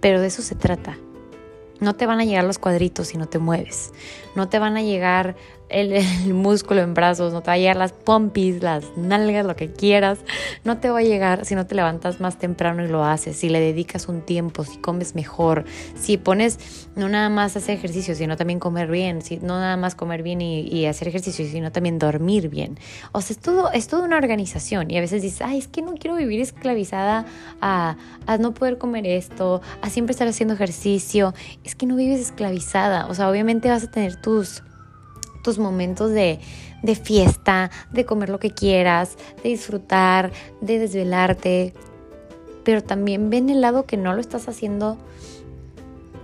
pero 0.00 0.20
de 0.20 0.28
eso 0.28 0.42
se 0.42 0.54
trata. 0.54 0.98
No 1.80 1.94
te 1.94 2.06
van 2.06 2.20
a 2.20 2.24
llegar 2.24 2.44
los 2.44 2.58
cuadritos 2.58 3.08
si 3.08 3.16
no 3.16 3.26
te 3.26 3.38
mueves. 3.38 3.92
No 4.34 4.48
te 4.48 4.58
van 4.58 4.76
a 4.76 4.82
llegar 4.82 5.36
el, 5.70 6.34
músculo 6.34 6.80
en 6.82 6.94
brazos, 6.94 7.32
no 7.32 7.42
te 7.42 7.48
va 7.48 7.52
a 7.54 7.58
llegar 7.58 7.76
las 7.76 7.92
pompis, 7.92 8.62
las 8.62 8.84
nalgas, 8.96 9.46
lo 9.46 9.56
que 9.56 9.72
quieras. 9.72 10.18
No 10.64 10.78
te 10.78 10.90
va 10.90 10.98
a 10.98 11.02
llegar 11.02 11.44
si 11.44 11.54
no 11.54 11.66
te 11.66 11.74
levantas 11.74 12.20
más 12.20 12.38
temprano 12.38 12.84
y 12.84 12.88
lo 12.88 13.04
haces, 13.04 13.36
si 13.36 13.48
le 13.48 13.60
dedicas 13.60 14.08
un 14.08 14.22
tiempo, 14.22 14.64
si 14.64 14.78
comes 14.78 15.14
mejor, 15.14 15.64
si 15.94 16.16
pones 16.16 16.58
no 16.96 17.08
nada 17.08 17.28
más 17.28 17.56
hacer 17.56 17.76
ejercicio, 17.76 18.14
sino 18.14 18.36
también 18.36 18.58
comer 18.58 18.90
bien, 18.90 19.22
si 19.22 19.36
no 19.36 19.58
nada 19.60 19.76
más 19.76 19.94
comer 19.94 20.22
bien 20.22 20.40
y, 20.40 20.86
hacer 20.86 21.08
ejercicio, 21.08 21.46
sino 21.46 21.70
también 21.70 21.98
dormir 21.98 22.48
bien. 22.48 22.78
O 23.12 23.20
sea, 23.20 23.34
es 23.34 23.40
todo, 23.40 23.70
es 23.70 23.86
toda 23.86 24.04
una 24.04 24.16
organización 24.16 24.90
y 24.90 24.98
a 24.98 25.00
veces 25.00 25.22
dices, 25.22 25.42
ay, 25.42 25.58
es 25.58 25.68
que 25.68 25.82
no 25.82 25.94
quiero 25.94 26.16
vivir 26.16 26.40
esclavizada 26.40 27.26
a, 27.60 27.96
a 28.26 28.38
no 28.38 28.54
poder 28.54 28.78
comer 28.78 29.06
esto, 29.06 29.60
a 29.82 29.90
siempre 29.90 30.12
estar 30.12 30.26
haciendo 30.26 30.54
ejercicio. 30.54 31.32
Es 31.62 31.74
que 31.76 31.86
no 31.86 31.96
vives 31.96 32.20
esclavizada, 32.20 33.06
o 33.06 33.14
sea, 33.14 33.30
obviamente 33.30 33.68
vas 33.68 33.84
a 33.84 33.90
tener 33.90 34.16
tus 34.20 34.62
tus 35.42 35.58
momentos 35.58 36.10
de, 36.10 36.38
fiesta, 37.02 37.70
de 37.92 38.04
comer 38.04 38.28
lo 38.28 38.38
que 38.38 38.50
quieras, 38.50 39.16
de 39.42 39.50
disfrutar, 39.50 40.32
de 40.60 40.78
desvelarte, 40.78 41.74
pero 42.64 42.82
también 42.82 43.30
ven 43.30 43.50
el 43.50 43.60
lado 43.60 43.86
que 43.86 43.96
no 43.96 44.12
lo 44.14 44.20
estás 44.20 44.48
haciendo. 44.48 44.98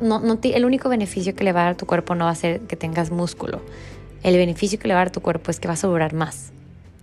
No, 0.01 0.21
no 0.21 0.39
el 0.43 0.65
único 0.65 0.89
beneficio 0.89 1.35
que 1.35 1.45
le 1.45 1.53
va 1.53 1.63
a 1.63 1.65
dar 1.65 1.77
tu 1.77 1.87
cuerpo 1.87 2.15
no 2.15 2.27
va 2.27 2.31
a 2.31 2.35
ser 2.35 2.61
que 2.63 2.77
tengas 2.77 3.11
músculo. 3.11 3.63
El 4.23 4.37
beneficio 4.37 4.79
que 4.79 4.89
le 4.89 4.95
va 4.95 5.01
a 5.01 5.05
dar 5.05 5.13
tu 5.13 5.23
cuerpo 5.23 5.51
es 5.51 5.61
que 5.61 5.69
vas 5.69 5.85
a 5.85 5.89
durar 5.89 6.13
más. 6.13 6.53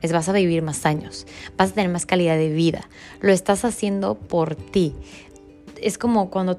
Es 0.01 0.11
vas 0.11 0.27
a 0.27 0.33
vivir 0.33 0.61
más 0.61 0.85
años, 0.85 1.25
vas 1.57 1.71
a 1.71 1.73
tener 1.75 1.89
más 1.89 2.05
calidad 2.05 2.35
de 2.35 2.49
vida. 2.49 2.89
Lo 3.21 3.31
estás 3.31 3.63
haciendo 3.63 4.15
por 4.15 4.55
ti. 4.55 4.93
Es 5.81 5.97
como 5.97 6.29
cuando 6.29 6.57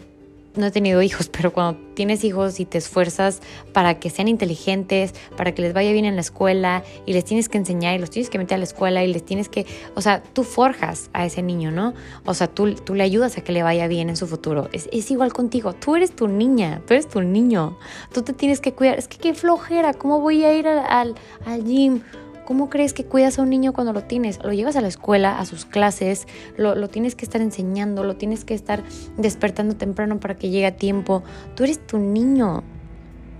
no 0.56 0.66
he 0.66 0.70
tenido 0.70 1.02
hijos, 1.02 1.28
pero 1.28 1.52
cuando 1.52 1.80
tienes 1.94 2.24
hijos 2.24 2.60
y 2.60 2.64
te 2.64 2.78
esfuerzas 2.78 3.40
para 3.72 3.98
que 3.98 4.10
sean 4.10 4.28
inteligentes, 4.28 5.14
para 5.36 5.52
que 5.52 5.62
les 5.62 5.72
vaya 5.72 5.92
bien 5.92 6.04
en 6.04 6.14
la 6.14 6.20
escuela 6.20 6.84
y 7.06 7.12
les 7.12 7.24
tienes 7.24 7.48
que 7.48 7.58
enseñar 7.58 7.94
y 7.96 7.98
los 7.98 8.10
tienes 8.10 8.30
que 8.30 8.38
meter 8.38 8.56
a 8.56 8.58
la 8.58 8.64
escuela 8.64 9.04
y 9.04 9.12
les 9.12 9.24
tienes 9.24 9.48
que, 9.48 9.66
o 9.94 10.00
sea, 10.00 10.22
tú 10.22 10.44
forjas 10.44 11.10
a 11.12 11.24
ese 11.26 11.42
niño, 11.42 11.70
¿no? 11.70 11.94
O 12.24 12.34
sea, 12.34 12.46
tú, 12.46 12.74
tú 12.74 12.94
le 12.94 13.02
ayudas 13.02 13.38
a 13.38 13.42
que 13.42 13.52
le 13.52 13.62
vaya 13.62 13.88
bien 13.88 14.08
en 14.08 14.16
su 14.16 14.26
futuro. 14.26 14.68
Es, 14.72 14.88
es 14.92 15.10
igual 15.10 15.32
contigo, 15.32 15.72
tú 15.72 15.96
eres 15.96 16.14
tu 16.14 16.28
niña, 16.28 16.82
tú 16.86 16.94
eres 16.94 17.08
tu 17.08 17.20
niño, 17.20 17.78
tú 18.12 18.22
te 18.22 18.32
tienes 18.32 18.60
que 18.60 18.72
cuidar. 18.72 18.98
Es 18.98 19.08
que 19.08 19.18
qué 19.18 19.34
flojera, 19.34 19.94
¿cómo 19.94 20.20
voy 20.20 20.44
a 20.44 20.56
ir 20.56 20.68
al, 20.68 20.84
al, 20.88 21.14
al 21.46 21.64
gym? 21.64 22.02
¿Cómo 22.44 22.68
crees 22.68 22.92
que 22.92 23.04
cuidas 23.04 23.38
a 23.38 23.42
un 23.42 23.50
niño 23.50 23.72
cuando 23.72 23.92
lo 23.94 24.02
tienes? 24.02 24.38
Lo 24.42 24.52
llevas 24.52 24.76
a 24.76 24.82
la 24.82 24.88
escuela, 24.88 25.38
a 25.38 25.46
sus 25.46 25.64
clases, 25.64 26.26
lo, 26.58 26.88
tienes 26.88 27.14
que 27.14 27.24
estar 27.24 27.40
enseñando, 27.40 28.04
lo 28.04 28.16
tienes 28.16 28.44
que 28.44 28.52
estar 28.52 28.82
despertando 29.16 29.76
temprano 29.76 30.20
para 30.20 30.36
que 30.36 30.50
llegue 30.50 30.66
a 30.66 30.76
tiempo. 30.76 31.22
Tú 31.54 31.64
eres 31.64 31.84
tu 31.86 31.98
niño. 31.98 32.62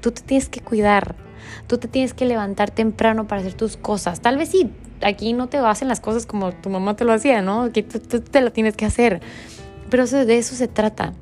Tú 0.01 0.11
te 0.11 0.23
tienes 0.23 0.49
que 0.49 0.61
cuidar. 0.61 1.17
Tú 1.67 1.77
te 1.77 1.87
tienes 1.87 2.15
que 2.15 2.25
levantar 2.25 2.71
temprano 2.71 3.27
para 3.27 3.43
hacer 3.43 3.55
tus 3.55 3.77
cosas. 3.77 4.21
Tal 4.21 4.39
vez 4.39 4.49
sí, 4.49 4.71
aquí 5.03 5.35
no 5.35 5.49
te 5.49 5.59
hacen 5.59 5.89
las 5.89 6.01
cosas 6.01 6.25
como 6.25 6.53
tu 6.53 6.71
mamá 6.71 6.97
te 6.97 7.05
lo 7.05 7.13
hacía, 7.13 7.43
¿no? 7.43 7.65
Aquí 7.65 7.83
tú, 7.83 8.21
te 8.21 8.41
lo 8.41 8.53
tienes 8.53 8.75
que 8.75 8.87
hacer. 8.87 9.21
Pero 9.91 10.07
de 10.07 10.39
eso 10.39 10.55
se 10.55 10.67
trata 10.67 11.13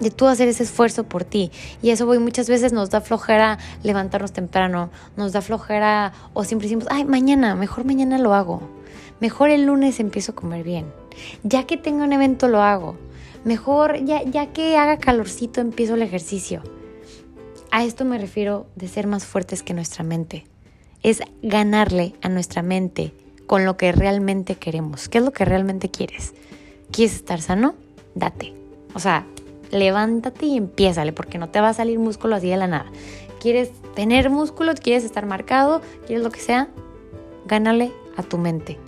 de 0.00 0.10
tú 0.10 0.26
hacer 0.26 0.48
ese 0.48 0.64
esfuerzo 0.64 1.04
por 1.04 1.24
ti. 1.24 1.50
Y 1.82 1.90
eso 1.90 2.06
voy 2.06 2.18
muchas 2.18 2.48
veces 2.48 2.72
nos 2.72 2.90
da 2.90 3.00
flojera 3.00 3.58
levantarnos 3.82 4.32
temprano, 4.32 4.90
nos 5.16 5.32
da 5.32 5.42
flojera 5.42 6.12
o 6.32 6.44
siempre 6.44 6.66
decimos, 6.66 6.86
ay, 6.90 7.04
mañana, 7.04 7.54
mejor 7.54 7.84
mañana 7.84 8.18
lo 8.18 8.34
hago. 8.34 8.62
Mejor 9.20 9.50
el 9.50 9.66
lunes 9.66 10.00
empiezo 10.00 10.32
a 10.32 10.34
comer 10.34 10.64
bien. 10.64 10.86
Ya 11.42 11.66
que 11.66 11.76
tengo 11.76 12.02
un 12.02 12.12
evento 12.12 12.48
lo 12.48 12.62
hago. 12.62 12.96
Mejor 13.44 14.04
ya, 14.04 14.22
ya 14.24 14.46
que 14.52 14.76
haga 14.76 14.98
calorcito 14.98 15.60
empiezo 15.60 15.94
el 15.94 16.02
ejercicio. 16.02 16.62
A 17.70 17.84
esto 17.84 18.04
me 18.04 18.18
refiero 18.18 18.66
de 18.74 18.88
ser 18.88 19.06
más 19.06 19.24
fuertes 19.24 19.62
que 19.62 19.74
nuestra 19.74 20.02
mente. 20.02 20.46
Es 21.02 21.22
ganarle 21.42 22.14
a 22.22 22.28
nuestra 22.28 22.62
mente 22.62 23.14
con 23.46 23.64
lo 23.64 23.76
que 23.76 23.92
realmente 23.92 24.56
queremos. 24.56 25.08
¿Qué 25.08 25.18
es 25.18 25.24
lo 25.24 25.32
que 25.32 25.44
realmente 25.44 25.90
quieres? 25.90 26.34
¿Quieres 26.90 27.16
estar 27.16 27.40
sano? 27.40 27.74
Date. 28.14 28.54
O 28.94 28.98
sea, 28.98 29.26
levántate 29.70 30.46
y 30.46 30.56
empiézale, 30.56 31.12
porque 31.12 31.38
no 31.38 31.48
te 31.48 31.60
va 31.60 31.70
a 31.70 31.74
salir 31.74 31.98
músculo 31.98 32.36
así 32.36 32.48
de 32.48 32.56
la 32.56 32.66
nada. 32.66 32.86
¿Quieres 33.40 33.70
tener 33.94 34.30
músculo? 34.30 34.74
¿Quieres 34.74 35.04
estar 35.04 35.26
marcado? 35.26 35.80
¿Quieres 36.06 36.24
lo 36.24 36.30
que 36.30 36.40
sea? 36.40 36.68
Gánale 37.46 37.92
a 38.16 38.22
tu 38.22 38.38
mente. 38.38 38.78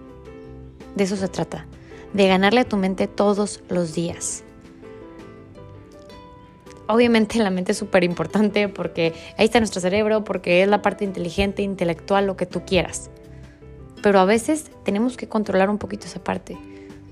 De 0.94 1.04
eso 1.04 1.16
se 1.16 1.28
trata, 1.28 1.66
de 2.12 2.28
ganarle 2.28 2.60
a 2.60 2.68
tu 2.68 2.76
mente 2.76 3.06
todos 3.06 3.62
los 3.68 3.94
días. 3.94 4.44
Obviamente 6.86 7.38
la 7.38 7.48
mente 7.48 7.72
es 7.72 7.78
súper 7.78 8.04
importante 8.04 8.68
porque 8.68 9.14
ahí 9.38 9.46
está 9.46 9.60
nuestro 9.60 9.80
cerebro, 9.80 10.24
porque 10.24 10.62
es 10.62 10.68
la 10.68 10.82
parte 10.82 11.04
inteligente, 11.04 11.62
intelectual, 11.62 12.26
lo 12.26 12.36
que 12.36 12.44
tú 12.44 12.62
quieras. 12.66 13.08
Pero 14.02 14.18
a 14.18 14.24
veces 14.24 14.70
tenemos 14.84 15.16
que 15.16 15.28
controlar 15.28 15.70
un 15.70 15.78
poquito 15.78 16.06
esa 16.06 16.22
parte, 16.22 16.58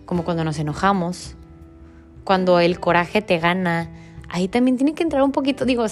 como 0.05 0.25
cuando 0.25 0.45
nos 0.45 0.59
enojamos, 0.59 1.37
cuando 2.25 2.61
el 2.61 2.81
coraje 2.81 3.23
te 3.23 3.39
gana, 3.39 3.91
ahí 4.31 4.49
también 4.49 4.77
tiene 4.77 4.95
que 4.95 5.03
entrar 5.03 5.23
un 5.23 5.33
poquito, 5.33 5.65
digo, 5.65 5.85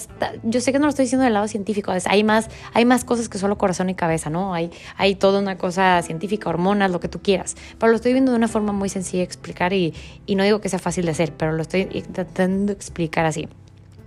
yo 0.45 0.61
sé 0.61 0.73
que 0.73 0.79
no 0.79 0.87
lo 0.87 0.91
estoy 0.91 1.05
diciendo 1.05 1.25
del 1.25 1.35
lado 1.35 1.49
científico, 1.49 1.93
hay 2.05 2.25
más, 2.25 2.49
hay 2.73 2.85
más 2.85 3.05
cosas 3.05 3.29
que 3.29 3.37
solo 3.39 3.59
corazón 3.59 3.91
y 3.91 3.95
cabeza, 3.95 4.31
¿no? 4.31 4.55
Hay, 4.55 4.71
hay 4.97 5.17
toda 5.17 5.41
una 5.41 5.59
cosa 5.59 6.01
científica, 6.03 6.49
hormonas, 6.49 6.91
lo 6.91 7.01
que 7.01 7.09
tú 7.09 7.21
quieras, 7.21 7.57
pero 7.79 7.91
lo 7.91 7.97
estoy 7.97 8.13
viendo 8.13 8.33
de 8.33 8.39
una 8.39 8.49
forma 8.49 8.73
muy 8.73 8.89
sencilla 8.89 9.19
de 9.21 9.25
explicar 9.25 9.73
y, 9.73 9.93
y 10.27 10.37
no 10.37 10.45
digo 10.45 10.61
que 10.61 10.69
sea 10.69 10.79
fácil 10.79 11.05
de 11.05 11.11
hacer, 11.11 11.33
pero 11.33 11.53
lo 11.53 11.63
estoy 11.63 11.89
intentando 11.93 12.73
explicar 12.73 13.27
así. 13.27 13.49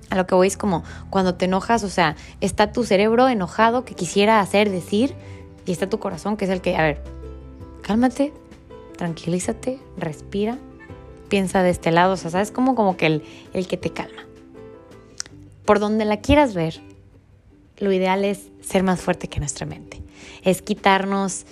A 0.10 0.16
lo 0.16 0.28
que 0.28 0.36
voy 0.36 0.48
es 0.48 0.58
como 0.58 0.84
cuando 1.10 1.36
te 1.36 1.46
enojas, 1.46 1.84
o 1.84 1.90
sea, 1.90 2.16
está 2.42 2.72
tu 2.72 2.84
cerebro 2.84 3.30
enojado 3.30 3.86
que 3.86 3.96
quisiera 3.96 4.42
hacer, 4.42 4.70
decir, 4.70 5.14
y 5.66 5.72
está 5.72 5.90
tu 5.90 6.00
corazón 6.00 6.38
que 6.38 6.46
es 6.46 6.52
el 6.52 6.62
que, 6.62 6.76
a 6.76 6.82
ver, 6.82 7.02
cálmate, 7.82 8.34
tranquilízate, 8.98 9.80
respira, 9.98 10.58
piensa 11.32 11.64
de 11.64 11.70
este 11.70 11.92
lado, 11.92 12.14
o 12.14 12.18
sea, 12.18 12.30
¿sabes? 12.30 12.52
Como, 12.52 12.76
como 12.76 12.98
que 12.98 13.06
el, 13.06 13.24
el 13.54 13.66
que 13.66 13.78
te 13.78 13.92
calma. 13.92 14.28
Por 15.64 15.80
donde 15.80 16.04
la 16.04 16.18
quieras 16.18 16.54
ver, 16.54 16.82
lo 17.78 17.94
ideal 17.94 18.26
es 18.26 18.50
ser 18.60 18.84
más 18.84 19.00
fuerte 19.00 19.30
que 19.30 19.40
nuestra 19.40 19.66
mente. 19.66 20.04
Es 20.44 20.62
quitarnos, 20.62 21.46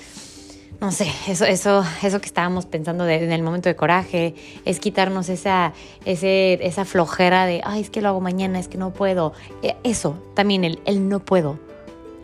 no 0.82 0.92
sé, 0.92 1.08
eso, 1.30 1.46
eso, 1.46 1.86
eso 2.04 2.20
que 2.20 2.26
estábamos 2.26 2.66
pensando 2.66 3.08
en 3.08 3.32
el 3.32 3.42
momento 3.42 3.70
de 3.70 3.78
coraje, 3.78 4.36
es 4.66 4.82
quitarnos 4.82 5.30
esa, 5.30 5.72
esa 6.04 6.84
flojera 6.84 7.46
de, 7.46 7.62
ay, 7.64 7.80
es 7.80 7.90
que 7.90 8.02
lo 8.02 8.10
hago 8.10 8.20
mañana, 8.20 8.60
es 8.60 8.68
que 8.68 8.78
no 8.78 8.92
puedo. 8.92 9.32
E, 9.64 9.78
eso, 9.86 10.22
también 10.34 10.66
el, 10.66 10.82
el 10.84 11.08
no 11.08 11.22
puedo, 11.22 11.58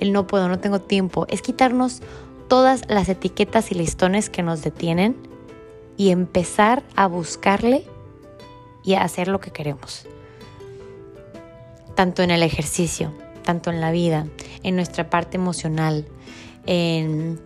el 0.01 0.11
no 0.11 0.27
puedo, 0.27 0.49
no 0.49 0.59
tengo 0.59 0.81
tiempo. 0.81 1.25
Es 1.29 1.41
quitarnos 1.41 2.01
todas 2.49 2.81
las 2.89 3.07
etiquetas 3.07 3.71
y 3.71 3.75
listones 3.75 4.29
que 4.29 4.43
nos 4.43 4.61
detienen 4.61 5.15
y 5.97 6.09
empezar 6.09 6.83
a 6.95 7.07
buscarle 7.07 7.85
y 8.83 8.93
a 8.93 9.03
hacer 9.03 9.27
lo 9.27 9.39
que 9.39 9.51
queremos. 9.51 10.07
Tanto 11.95 12.23
en 12.23 12.31
el 12.31 12.43
ejercicio, 12.43 13.13
tanto 13.43 13.69
en 13.69 13.81
la 13.81 13.91
vida, 13.91 14.27
en 14.63 14.75
nuestra 14.75 15.09
parte 15.09 15.37
emocional, 15.37 16.05
en, 16.65 17.39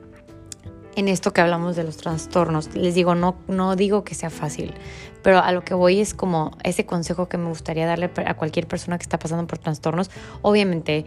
en 0.96 1.08
esto 1.08 1.34
que 1.34 1.42
hablamos 1.42 1.76
de 1.76 1.84
los 1.84 1.98
trastornos. 1.98 2.76
Les 2.76 2.96
digo, 2.96 3.16
no, 3.16 3.36
no 3.48 3.76
digo 3.76 4.04
que 4.04 4.16
sea 4.16 4.30
fácil, 4.30 4.74
pero 5.22 5.40
a 5.40 5.52
lo 5.52 5.64
que 5.64 5.74
voy 5.74 6.00
es 6.00 6.14
como 6.14 6.52
ese 6.64 6.86
consejo 6.86 7.30
que 7.30 7.38
me 7.38 7.48
gustaría 7.48 7.86
darle 7.86 8.12
a 8.26 8.34
cualquier 8.36 8.68
persona 8.68 8.98
que 8.98 9.04
está 9.04 9.20
pasando 9.20 9.46
por 9.46 9.60
trastornos. 9.60 10.10
Obviamente, 10.42 11.06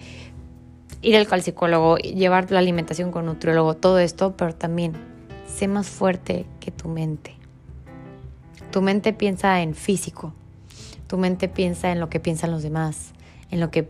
ir 1.02 1.16
al 1.16 1.42
psicólogo, 1.42 1.96
llevar 1.96 2.50
la 2.50 2.60
alimentación 2.60 3.10
con 3.10 3.26
nutriólogo, 3.26 3.74
todo 3.74 3.98
esto, 3.98 4.36
pero 4.36 4.54
también 4.54 5.11
sé 5.52 5.68
más 5.68 5.88
fuerte 5.88 6.46
que 6.60 6.70
tu 6.70 6.88
mente. 6.88 7.34
Tu 8.70 8.80
mente 8.80 9.12
piensa 9.12 9.60
en 9.60 9.74
físico, 9.74 10.32
tu 11.06 11.18
mente 11.18 11.48
piensa 11.48 11.92
en 11.92 12.00
lo 12.00 12.08
que 12.08 12.20
piensan 12.20 12.50
los 12.50 12.62
demás, 12.62 13.12
en 13.50 13.60
lo 13.60 13.70
que 13.70 13.88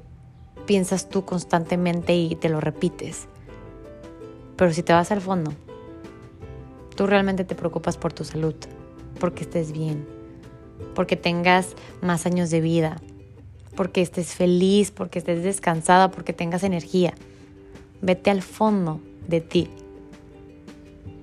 piensas 0.66 1.09
tú 1.09 1.25
constantemente 1.25 2.14
y 2.14 2.35
te 2.35 2.49
lo 2.49 2.61
repites. 2.61 3.28
Pero 4.57 4.73
si 4.73 4.83
te 4.83 4.92
vas 4.92 5.12
al 5.12 5.21
fondo, 5.21 5.52
tú 6.97 7.07
realmente 7.07 7.45
te 7.45 7.54
preocupas 7.54 7.97
por 7.97 8.12
tu 8.12 8.25
salud, 8.25 8.54
porque 9.21 9.45
estés 9.45 9.71
bien, 9.73 10.07
porque 10.95 11.16
tengas 11.16 11.76
más 12.00 12.26
años 12.26 12.50
de 12.50 12.61
vida, 12.61 13.00
porque 13.76 14.02
estés 14.02 14.35
feliz, 14.35 14.90
porque 14.90 15.21
estés 15.21 15.45
descansada, 15.45 16.11
porque 16.11 16.33
tengas 16.33 16.64
energía. 16.64 17.14
Vete 18.00 18.31
al 18.31 18.42
fondo 18.42 19.00
de 19.28 19.40
ti 19.40 19.69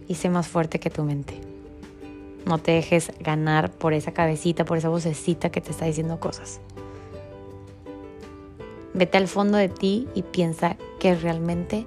y 0.10 0.16
sé 0.16 0.30
más 0.30 0.50
fuerte 0.50 0.80
que 0.80 0.89
tu 0.89 1.04
mente. 1.04 1.39
No 2.46 2.58
te 2.58 2.72
dejes 2.72 3.13
ganar 3.20 3.72
por 3.72 3.94
esa 3.94 4.12
cabecita, 4.12 4.66
por 4.66 4.78
esa 4.78 4.89
vocecita 4.89 5.51
que 5.51 5.62
te 5.62 5.72
está 5.72 5.86
diciendo 5.86 6.20
cosas. 6.20 6.60
Vete 8.96 9.18
al 9.18 9.28
fondo 9.28 9.58
de 9.58 9.70
ti 9.70 10.08
y 10.16 10.24
piensa 10.24 10.75
qué 11.00 11.12
es 11.12 11.22
realmente 11.22 11.86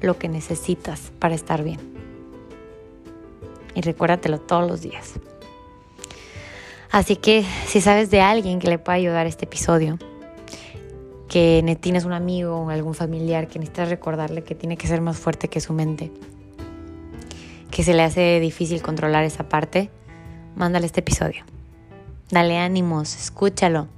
lo 0.00 0.18
que 0.18 0.28
necesitas 0.28 1.12
para 1.18 1.34
estar 1.34 1.62
bien. 1.62 1.78
Y 3.74 3.82
recuérdatelo 3.82 4.40
todos 4.40 4.68
los 4.68 4.80
días. 4.80 5.14
Así 6.90 7.16
que 7.16 7.44
si 7.66 7.82
sabes 7.82 8.10
de 8.10 8.22
alguien 8.22 8.58
que 8.58 8.68
le 8.68 8.78
pueda 8.78 8.96
ayudar 8.96 9.26
este 9.26 9.44
episodio, 9.44 9.98
que 11.28 11.78
tienes 11.80 12.06
un 12.06 12.14
amigo 12.14 12.56
o 12.56 12.70
algún 12.70 12.94
familiar 12.94 13.48
que 13.48 13.58
necesitas 13.58 13.90
recordarle 13.90 14.42
que 14.42 14.54
tiene 14.54 14.78
que 14.78 14.88
ser 14.88 15.02
más 15.02 15.18
fuerte 15.18 15.48
que 15.48 15.60
su 15.60 15.74
mente, 15.74 16.10
que 17.80 17.84
se 17.84 17.94
le 17.94 18.02
hace 18.02 18.40
difícil 18.40 18.82
controlar 18.82 19.24
esa 19.24 19.48
parte, 19.48 19.88
mándale 20.54 20.84
este 20.84 21.00
episodio. 21.00 21.44
Dale 22.30 22.58
ánimos, 22.58 23.16
escúchalo. 23.16 23.88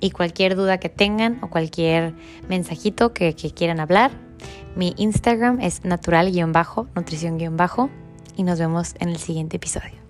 Y 0.00 0.10
cualquier 0.10 0.56
duda 0.56 0.78
que 0.78 0.88
tengan 0.88 1.38
o 1.40 1.48
cualquier 1.48 2.12
mensajito 2.48 3.14
que, 3.14 3.36
que 3.36 3.52
quieran 3.52 3.78
hablar, 3.78 4.10
mi 4.74 4.94
Instagram 4.96 5.60
es 5.60 5.84
natural-nutrición- 5.84 7.88
y 8.34 8.42
nos 8.42 8.58
vemos 8.58 8.96
en 8.98 9.10
el 9.10 9.18
siguiente 9.18 9.58
episodio. 9.58 10.07